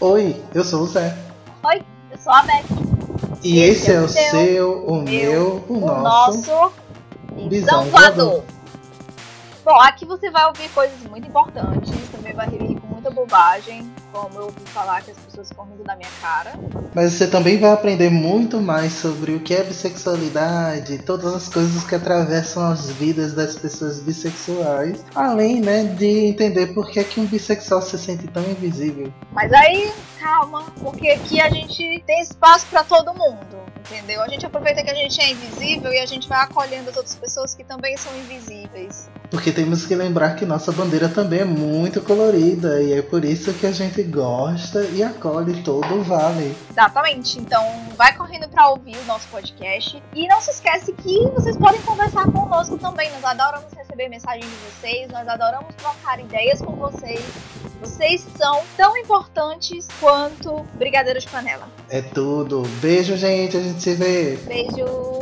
Oi, 0.00 0.42
eu 0.54 0.64
sou 0.64 0.80
o 0.80 0.86
Zé. 0.86 1.14
Oi, 1.62 1.82
eu 2.10 2.16
sou 2.16 2.32
a 2.32 2.42
Beth. 2.42 2.64
E 3.42 3.58
esse, 3.58 3.82
esse 3.82 3.92
é 3.92 4.00
o 4.00 4.08
seu, 4.08 4.30
seu 4.30 4.86
o 4.86 5.02
meu, 5.02 5.62
o, 5.68 5.76
o 5.76 5.80
nosso, 5.80 6.50
nosso 6.50 6.72
Visão 7.50 7.84
Voador. 7.84 8.42
Bom, 9.62 9.78
aqui 9.78 10.06
você 10.06 10.30
vai 10.30 10.46
ouvir 10.46 10.70
coisas 10.70 10.98
muito 11.02 11.28
importantes, 11.28 11.92
também 12.10 12.32
vai 12.32 12.48
rir 12.48 12.80
com 12.80 12.86
muita 12.86 13.10
bobagem, 13.10 13.92
como 14.12 14.38
eu 14.38 14.44
ouvi 14.44 14.60
falar 14.66 15.02
que 15.02 15.10
as 15.10 15.16
pessoas 15.16 15.48
ficam 15.48 15.64
rindo 15.66 15.84
da 15.84 15.96
minha 15.96 16.10
cara. 16.20 16.52
Mas 16.94 17.12
você 17.12 17.26
também 17.26 17.58
vai 17.58 17.72
aprender 17.72 18.10
muito 18.10 18.60
mais 18.60 18.92
sobre 18.92 19.32
o 19.32 19.40
que 19.40 19.54
é 19.54 19.62
bissexualidade, 19.62 20.98
todas 20.98 21.34
as 21.34 21.48
coisas 21.48 21.84
que 21.84 21.94
atravessam 21.94 22.70
as 22.70 22.90
vidas 22.90 23.32
das 23.32 23.56
pessoas 23.56 24.00
bissexuais, 24.00 25.04
além, 25.14 25.60
né, 25.60 25.84
de 25.84 26.26
entender 26.26 26.68
por 26.68 26.90
que, 26.90 27.00
é 27.00 27.04
que 27.04 27.20
um 27.20 27.26
bissexual 27.26 27.82
se 27.82 27.98
sente 27.98 28.26
tão 28.28 28.42
invisível. 28.42 29.12
Mas 29.32 29.52
aí, 29.52 29.92
calma, 30.18 30.64
porque 30.80 31.08
aqui 31.10 31.40
a 31.40 31.50
gente 31.50 32.02
tem 32.06 32.20
espaço 32.20 32.66
para 32.66 32.84
todo 32.84 33.14
mundo 33.14 33.60
entendeu? 33.90 34.22
A 34.22 34.28
gente 34.28 34.46
aproveita 34.46 34.82
que 34.82 34.90
a 34.90 34.94
gente 34.94 35.20
é 35.20 35.30
invisível 35.30 35.92
e 35.92 35.98
a 35.98 36.06
gente 36.06 36.28
vai 36.28 36.42
acolhendo 36.42 36.90
as 36.90 36.96
outras 36.96 37.16
pessoas 37.16 37.54
que 37.54 37.64
também 37.64 37.96
são 37.96 38.12
invisíveis. 38.16 39.10
Porque 39.30 39.50
temos 39.50 39.86
que 39.86 39.94
lembrar 39.94 40.36
que 40.36 40.46
nossa 40.46 40.72
bandeira 40.72 41.08
também 41.08 41.40
é 41.40 41.44
muito 41.44 42.00
colorida 42.00 42.80
e 42.82 42.92
é 42.92 43.02
por 43.02 43.24
isso 43.24 43.52
que 43.54 43.66
a 43.66 43.72
gente 43.72 43.99
gosta 44.04 44.82
e 44.84 45.02
acolhe 45.02 45.62
todo 45.62 45.94
o 45.94 46.02
vale. 46.02 46.56
Exatamente. 46.70 47.38
Então, 47.38 47.64
vai 47.96 48.14
correndo 48.16 48.48
para 48.48 48.68
ouvir 48.68 48.96
o 48.96 49.04
nosso 49.04 49.28
podcast 49.28 50.02
e 50.14 50.28
não 50.28 50.40
se 50.40 50.50
esquece 50.50 50.92
que 50.92 51.26
vocês 51.34 51.56
podem 51.56 51.80
conversar 51.82 52.30
conosco 52.30 52.78
também. 52.78 53.10
Nós 53.12 53.24
adoramos 53.24 53.72
receber 53.72 54.08
mensagens 54.08 54.44
de 54.44 54.56
vocês, 54.56 55.08
nós 55.10 55.26
adoramos 55.28 55.74
trocar 55.76 56.18
ideias 56.20 56.60
com 56.60 56.72
vocês. 56.76 57.20
Vocês 57.80 58.26
são 58.36 58.62
tão 58.76 58.96
importantes 58.96 59.88
quanto 59.98 60.62
brigadeiros 60.74 61.24
de 61.24 61.30
panela. 61.30 61.68
É 61.88 62.02
tudo. 62.02 62.62
Beijo, 62.80 63.16
gente. 63.16 63.56
A 63.56 63.60
gente 63.60 63.82
se 63.82 63.94
vê. 63.94 64.36
Beijo. 64.46 65.19